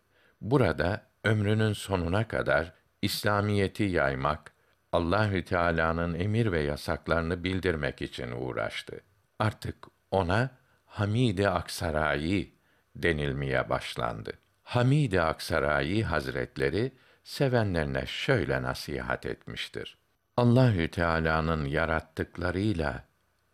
Burada 0.40 1.06
ömrünün 1.24 1.72
sonuna 1.72 2.28
kadar 2.28 2.72
İslamiyeti 3.02 3.82
yaymak, 3.82 4.52
Allahü 4.92 5.44
Teala'nın 5.44 6.14
emir 6.14 6.52
ve 6.52 6.60
yasaklarını 6.60 7.44
bildirmek 7.44 8.02
için 8.02 8.30
uğraştı. 8.30 9.00
Artık 9.38 9.76
ona 10.10 10.50
Hamid-i 10.86 11.48
Aksarayi 11.48 12.54
denilmeye 12.96 13.70
başlandı. 13.70 14.32
Hamid-i 14.62 15.20
Aksarayi 15.20 16.04
Hazretleri 16.04 16.92
sevenlerine 17.24 18.06
şöyle 18.06 18.62
nasihat 18.62 19.26
etmiştir. 19.26 19.98
Allahü 20.36 20.90
Teala'nın 20.90 21.64
yarattıklarıyla 21.64 23.04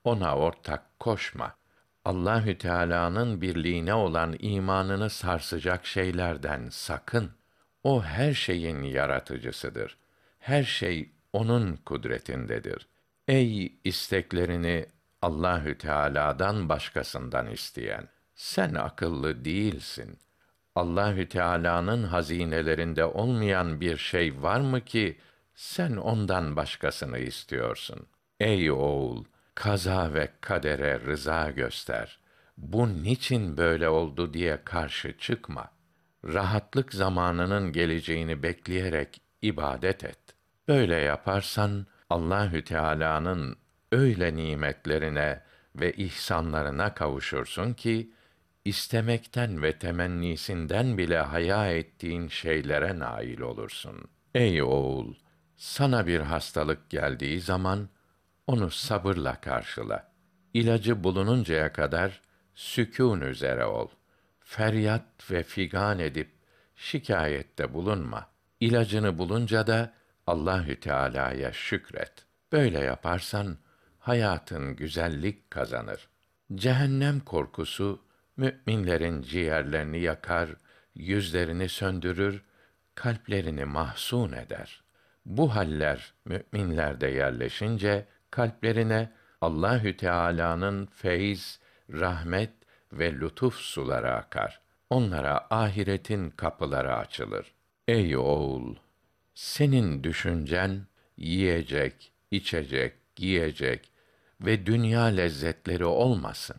ona 0.04 0.36
ortak 0.36 1.00
koşma. 1.00 1.54
Allahü 2.04 2.58
Teala'nın 2.58 3.40
birliğine 3.40 3.94
olan 3.94 4.36
imanını 4.38 5.10
sarsacak 5.10 5.86
şeylerden 5.86 6.68
sakın. 6.70 7.30
O 7.82 8.02
her 8.02 8.34
şeyin 8.34 8.82
yaratıcısıdır. 8.82 9.98
Her 10.38 10.62
şey 10.62 11.10
onun 11.32 11.76
kudretindedir. 11.76 12.86
Ey 13.28 13.72
isteklerini 13.84 14.86
Allahü 15.22 15.78
Teala'dan 15.78 16.68
başkasından 16.68 17.46
isteyen, 17.46 18.08
sen 18.34 18.74
akıllı 18.74 19.44
değilsin. 19.44 20.18
Allahü 20.74 21.28
Teala'nın 21.28 22.04
hazinelerinde 22.04 23.04
olmayan 23.04 23.80
bir 23.80 23.96
şey 23.96 24.42
var 24.42 24.60
mı 24.60 24.84
ki 24.84 25.18
sen 25.58 25.96
ondan 25.96 26.56
başkasını 26.56 27.18
istiyorsun? 27.18 28.06
Ey 28.40 28.70
oğul, 28.70 29.24
kaza 29.54 30.14
ve 30.14 30.28
kadere 30.40 31.00
rıza 31.00 31.50
göster. 31.50 32.18
Bu 32.56 33.02
niçin 33.02 33.56
böyle 33.56 33.88
oldu 33.88 34.34
diye 34.34 34.58
karşı 34.64 35.18
çıkma. 35.18 35.70
Rahatlık 36.24 36.94
zamanının 36.94 37.72
geleceğini 37.72 38.42
bekleyerek 38.42 39.20
ibadet 39.42 40.04
et. 40.04 40.18
Böyle 40.68 40.96
yaparsan 40.96 41.86
Allahü 42.10 42.64
Teala'nın 42.64 43.56
öyle 43.92 44.36
nimetlerine 44.36 45.42
ve 45.76 45.92
ihsanlarına 45.92 46.94
kavuşursun 46.94 47.74
ki 47.74 48.12
istemekten 48.64 49.62
ve 49.62 49.78
temennisinden 49.78 50.98
bile 50.98 51.18
haya 51.18 51.72
ettiğin 51.72 52.28
şeylere 52.28 52.98
nail 52.98 53.40
olursun. 53.40 54.08
Ey 54.34 54.62
oğul, 54.62 55.14
sana 55.58 56.06
bir 56.06 56.20
hastalık 56.20 56.90
geldiği 56.90 57.40
zaman 57.40 57.88
onu 58.46 58.70
sabırla 58.70 59.40
karşıla. 59.40 60.12
İlacı 60.54 61.04
bulununcaya 61.04 61.72
kadar 61.72 62.22
sükûn 62.54 63.20
üzere 63.20 63.64
ol. 63.64 63.88
Feryat 64.40 65.30
ve 65.30 65.42
figan 65.42 65.98
edip 65.98 66.30
şikayette 66.76 67.74
bulunma. 67.74 68.30
İlacını 68.60 69.18
bulunca 69.18 69.66
da 69.66 69.92
Allahü 70.26 70.80
Teala'ya 70.80 71.52
şükret. 71.52 72.12
Böyle 72.52 72.78
yaparsan 72.78 73.58
hayatın 73.98 74.76
güzellik 74.76 75.50
kazanır. 75.50 76.08
Cehennem 76.54 77.20
korkusu 77.20 78.02
müminlerin 78.36 79.22
ciğerlerini 79.22 80.00
yakar, 80.00 80.50
yüzlerini 80.94 81.68
söndürür, 81.68 82.42
kalplerini 82.94 83.64
mahzun 83.64 84.32
eder. 84.32 84.87
Bu 85.28 85.56
haller 85.56 86.12
müminlerde 86.24 87.06
yerleşince 87.06 88.06
kalplerine 88.30 89.12
Allahü 89.40 89.96
Teala'nın 89.96 90.86
feyz, 90.86 91.60
rahmet 91.90 92.50
ve 92.92 93.12
lütuf 93.12 93.54
suları 93.54 94.14
akar. 94.14 94.60
Onlara 94.90 95.46
ahiretin 95.50 96.30
kapıları 96.30 96.96
açılır. 96.96 97.54
Ey 97.88 98.16
oğul, 98.16 98.76
senin 99.34 100.04
düşüncen 100.04 100.86
yiyecek, 101.16 102.12
içecek, 102.30 102.94
giyecek 103.16 103.90
ve 104.40 104.66
dünya 104.66 105.02
lezzetleri 105.04 105.84
olmasın. 105.84 106.56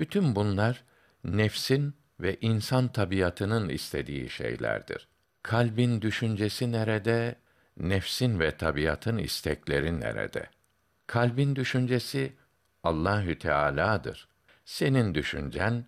Bütün 0.00 0.36
bunlar 0.36 0.84
nefsin 1.24 1.94
ve 2.20 2.36
insan 2.40 2.88
tabiatının 2.88 3.68
istediği 3.68 4.30
şeylerdir. 4.30 5.08
Kalbin 5.42 6.02
düşüncesi 6.02 6.72
nerede, 6.72 7.34
nefsin 7.76 8.40
ve 8.40 8.56
tabiatın 8.56 9.18
istekleri 9.18 10.00
nerede? 10.00 10.46
Kalbin 11.06 11.56
düşüncesi 11.56 12.32
Allahü 12.84 13.38
Teala'dır. 13.38 14.28
Senin 14.64 15.14
düşüncen 15.14 15.84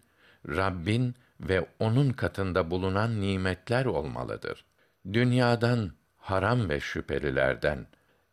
Rabbin 0.49 1.15
ve 1.41 1.67
onun 1.79 2.11
katında 2.11 2.71
bulunan 2.71 3.21
nimetler 3.21 3.85
olmalıdır. 3.85 4.65
Dünyadan, 5.13 5.93
haram 6.17 6.69
ve 6.69 6.81
şüphelilerden 6.81 7.87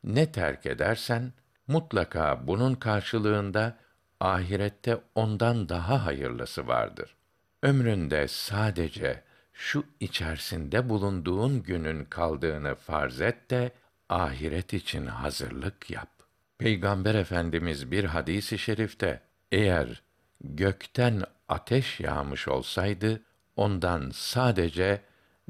ne 0.04 0.32
terk 0.32 0.66
edersen 0.66 1.34
mutlaka 1.68 2.48
bunun 2.48 2.76
karşılığında 2.76 3.78
ahirette 4.20 4.98
ondan 5.16 5.70
daha 5.70 6.06
hayırlısı 6.06 6.68
vardır. 6.68 7.16
Ömründe 7.64 8.28
sadece 8.28 9.24
şu 9.62 9.84
içerisinde 10.00 10.90
bulunduğun 10.90 11.64
günün 11.64 12.06
kaldığını 12.06 12.76
farz 12.76 13.22
et 13.22 13.50
de 13.50 13.72
ahiret 14.10 14.74
için 14.74 15.06
hazırlık 15.06 15.92
yap. 15.92 16.10
Peygamber 16.58 17.16
Efendimiz 17.16 17.92
bir 17.92 18.04
hadisi 18.04 18.56
i 18.56 18.58
şerifte 18.58 19.22
eğer 19.52 20.02
gökten 20.44 21.22
ateş 21.48 22.00
yağmış 22.00 22.48
olsaydı 22.48 23.22
ondan 23.56 24.10
sadece 24.14 25.02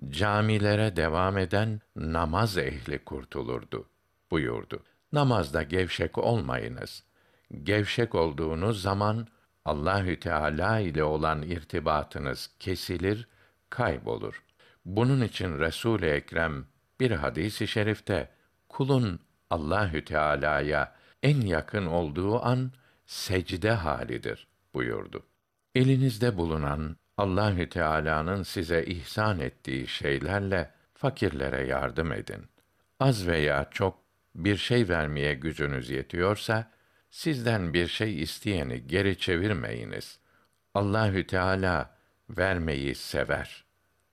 camilere 0.09 0.95
devam 0.95 1.37
eden 1.37 1.81
namaz 1.95 2.57
ehli 2.57 2.99
kurtulurdu 2.99 3.89
buyurdu. 4.31 4.83
Namazda 5.13 5.63
gevşek 5.63 6.17
olmayınız. 6.17 7.03
Gevşek 7.63 8.15
olduğunuz 8.15 8.81
zaman 8.81 9.27
Allahü 9.65 10.19
Teala 10.19 10.79
ile 10.79 11.03
olan 11.03 11.41
irtibatınız 11.41 12.49
kesilir, 12.59 13.27
kaybolur. 13.71 14.43
Bunun 14.85 15.21
için 15.21 15.59
Resul 15.59 16.03
Ekrem 16.03 16.65
bir 16.99 17.11
hadisi 17.11 17.67
şerifte 17.67 18.29
kulun 18.69 19.19
Allahü 19.49 20.05
Teala'ya 20.05 20.95
en 21.23 21.41
yakın 21.41 21.85
olduğu 21.85 22.45
an 22.45 22.71
secde 23.05 23.71
halidir 23.71 24.47
buyurdu. 24.73 25.23
Elinizde 25.75 26.37
bulunan 26.37 26.97
Allahü 27.17 27.69
Teala'nın 27.69 28.43
size 28.43 28.85
ihsan 28.85 29.39
ettiği 29.39 29.87
şeylerle 29.87 30.71
fakirlere 30.93 31.67
yardım 31.67 32.11
edin. 32.11 32.45
Az 32.99 33.27
veya 33.27 33.67
çok 33.71 34.01
bir 34.35 34.57
şey 34.57 34.89
vermeye 34.89 35.33
gücünüz 35.33 35.89
yetiyorsa 35.89 36.71
sizden 37.09 37.73
bir 37.73 37.87
şey 37.87 38.21
isteyeni 38.21 38.87
geri 38.87 39.17
çevirmeyiniz. 39.17 40.19
Allahü 40.73 41.27
Teala 41.27 41.95
vermeyi 42.37 42.95
sever. 42.95 43.65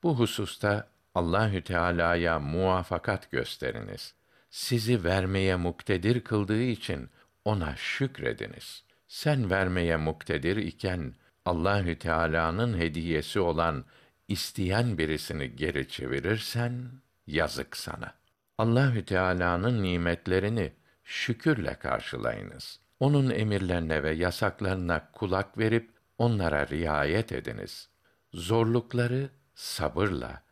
Bu 0.03 0.19
hususta 0.19 0.89
Allahü 1.15 1.63
Teala'ya 1.63 2.39
muvafakat 2.39 3.31
gösteriniz. 3.31 4.15
Sizi 4.51 5.05
vermeye 5.05 5.57
muktedir 5.57 6.21
kıldığı 6.21 6.63
için 6.63 7.11
ona 7.45 7.77
şükrediniz. 7.77 8.85
Sen 9.09 9.51
vermeye 9.51 9.97
muktedir 9.97 10.57
iken 10.57 11.15
Allahü 11.45 11.99
Teala'nın 11.99 12.79
hediyesi 12.79 13.41
olan 13.41 13.85
isteyen 14.29 14.99
birisini 14.99 15.57
geri 15.57 15.89
çevirirsen 15.89 16.91
yazık 17.27 17.77
sana. 17.77 18.15
Allahü 18.59 19.05
Teala'nın 19.05 19.83
nimetlerini 19.83 20.73
şükürle 21.05 21.75
karşılayınız. 21.75 22.81
Onun 23.01 23.31
emirlerine 23.31 24.03
ve 24.03 24.11
yasaklarına 24.11 25.11
kulak 25.13 25.59
verip 25.59 25.91
onlara 26.19 26.69
riayet 26.69 27.33
ediniz. 27.33 27.89
Zorlukları 28.35 29.31
sabırla, 29.55 30.43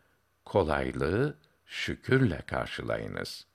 kolaylığı 0.44 1.38
şükürle 1.66 2.42
karşılayınız. 2.46 3.46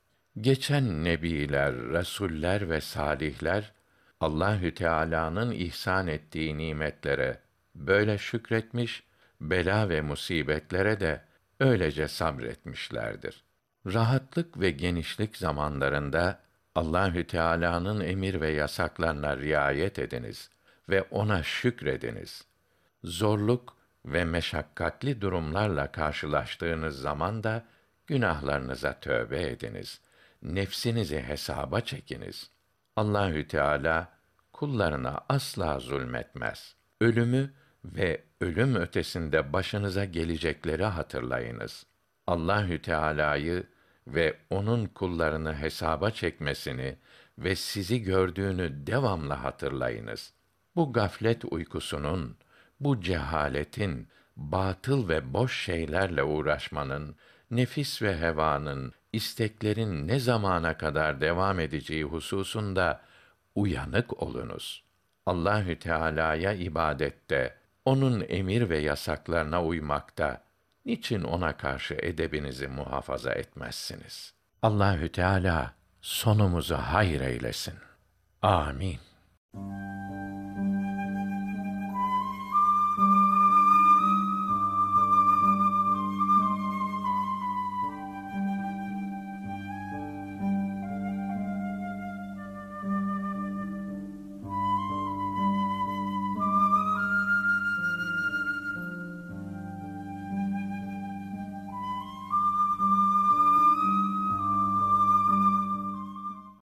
Geçen 0.42 1.04
nebiler, 1.04 1.76
resuller 1.76 2.70
ve 2.70 2.82
salihler 2.82 3.72
Allahü 4.20 4.74
Teala'nın 4.74 5.52
ihsan 5.52 6.08
ettiği 6.08 6.58
nimetlere 6.58 7.40
böyle 7.76 8.18
şükretmiş, 8.18 9.04
bela 9.42 9.90
ve 9.90 10.02
musibetlere 10.02 11.00
de 11.00 11.22
öylece 11.60 12.08
sabretmişlerdir. 12.08 13.44
Rahatlık 13.86 14.60
ve 14.60 14.72
genişlik 14.72 15.38
zamanlarında 15.38 16.40
Allahü 16.76 17.28
Teala'nın 17.28 18.02
emir 18.02 18.42
ve 18.42 18.50
yasaklarına 18.50 19.38
riayet 19.38 20.00
ediniz 20.00 20.50
ve 20.90 21.02
ona 21.02 21.44
şükrediniz. 21.44 22.46
Zorluk 23.04 23.81
ve 24.06 24.26
meşakkatli 24.26 25.22
durumlarla 25.22 25.92
karşılaştığınız 25.92 27.00
zaman 27.00 27.44
da 27.44 27.66
günahlarınıza 28.08 29.00
tövbe 29.00 29.42
ediniz. 29.42 30.02
Nefsinizi 30.44 31.22
hesaba 31.22 31.82
çekiniz. 31.82 32.50
Allahü 32.96 33.48
Teala 33.48 34.10
kullarına 34.54 35.20
asla 35.30 35.80
zulmetmez. 35.80 36.76
Ölümü 37.02 37.54
ve 37.86 38.24
ölüm 38.42 38.76
ötesinde 38.76 39.54
başınıza 39.54 40.06
gelecekleri 40.06 40.84
hatırlayınız. 40.86 41.86
Allahü 42.28 42.82
Teala'yı 42.82 43.64
ve 44.08 44.38
onun 44.50 44.86
kullarını 44.86 45.56
hesaba 45.56 46.12
çekmesini 46.12 46.98
ve 47.40 47.56
sizi 47.56 48.04
gördüğünü 48.04 48.88
devamlı 48.88 49.34
hatırlayınız. 49.34 50.34
Bu 50.76 50.94
gaflet 50.94 51.46
uykusunun, 51.46 52.38
bu 52.82 53.02
cehaletin, 53.02 54.08
batıl 54.36 55.10
ve 55.10 55.34
boş 55.34 55.64
şeylerle 55.64 56.24
uğraşmanın, 56.24 57.16
nefis 57.52 58.02
ve 58.02 58.20
hevanın, 58.20 58.94
isteklerin 59.14 60.08
ne 60.08 60.20
zamana 60.20 60.78
kadar 60.78 61.22
devam 61.22 61.60
edeceği 61.60 62.04
hususunda 62.04 63.02
uyanık 63.56 64.24
olunuz. 64.24 64.84
Allahü 65.26 65.80
Teala'ya 65.80 66.54
ibadette, 66.54 67.56
onun 67.86 68.26
emir 68.30 68.70
ve 68.70 68.78
yasaklarına 68.78 69.64
uymakta 69.64 70.42
niçin 70.86 71.24
ona 71.24 71.58
karşı 71.58 71.94
edebinizi 71.94 72.68
muhafaza 72.68 73.32
etmezsiniz? 73.32 74.34
Allahü 74.62 75.10
Teala 75.10 75.74
sonumuzu 76.02 76.76
hayır 76.76 77.22
eylesin. 77.22 77.76
Amin. 78.42 79.00